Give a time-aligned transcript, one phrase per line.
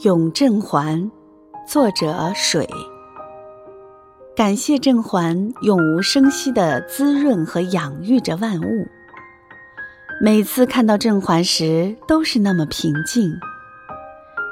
[0.00, 1.08] 咏甄嬛，
[1.66, 2.68] 作者水。
[4.34, 8.86] 感谢甄嬛永无声息的滋润和养育着万物。
[10.20, 13.32] 每次看到甄嬛时，都是那么平静。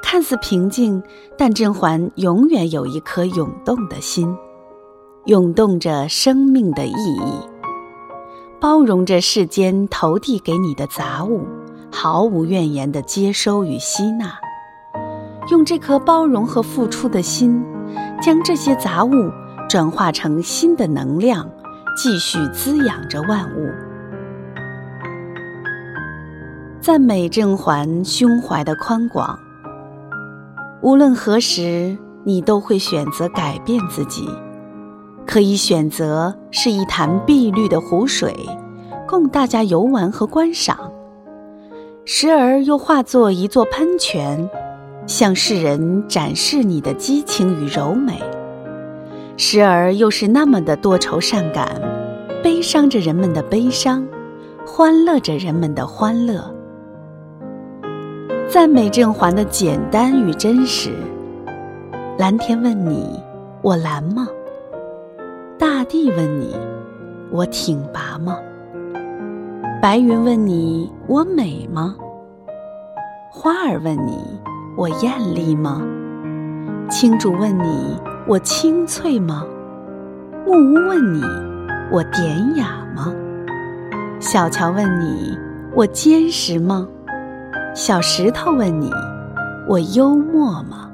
[0.00, 1.02] 看似平静，
[1.36, 4.34] 但甄嬛永远有一颗涌动的心，
[5.24, 7.40] 涌动着生命的意义，
[8.60, 11.44] 包容着世间投递给你的杂物，
[11.90, 14.38] 毫无怨言的接收与吸纳。
[15.50, 17.64] 用这颗包容和付出的心，
[18.22, 19.10] 将这些杂物
[19.68, 21.48] 转化成新的能量，
[21.96, 23.68] 继续滋养着万物。
[26.80, 29.38] 赞美甄嬛胸怀的宽广。
[30.80, 34.28] 无论何时，你都会选择改变自己，
[35.26, 38.34] 可以选择是一潭碧绿的湖水，
[39.08, 40.76] 供大家游玩和观赏；
[42.04, 44.48] 时而又化作一座喷泉。
[45.06, 48.20] 向世人展示你的激情与柔美，
[49.36, 51.68] 时而又是那么的多愁善感，
[52.42, 54.06] 悲伤着人们的悲伤，
[54.66, 56.42] 欢乐着人们的欢乐。
[58.48, 60.92] 赞美甄嬛的简单与真实。
[62.18, 63.18] 蓝天问你：
[63.62, 64.28] 我蓝吗？
[65.58, 66.54] 大地问你：
[67.30, 68.38] 我挺拔吗？
[69.80, 71.96] 白云问你：我美吗？
[73.30, 74.18] 花儿问你。
[74.74, 75.82] 我艳丽吗？
[76.88, 79.44] 青竹问你：我清脆吗？
[80.46, 81.22] 木屋问你：
[81.90, 83.12] 我典雅吗？
[84.18, 85.36] 小桥问你：
[85.74, 86.88] 我坚实吗？
[87.74, 88.90] 小石头问你：
[89.68, 90.90] 我幽默吗？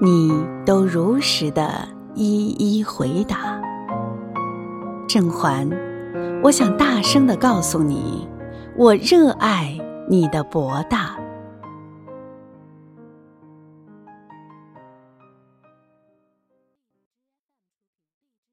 [0.00, 0.32] 你
[0.64, 1.68] 都如实的
[2.14, 3.60] 一一回答。
[5.08, 5.68] 郑嬛，
[6.44, 8.28] 我想大声的告诉你，
[8.76, 9.76] 我热爱
[10.08, 11.16] 你的博大。